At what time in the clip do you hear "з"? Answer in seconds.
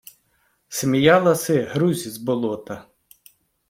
2.07-2.17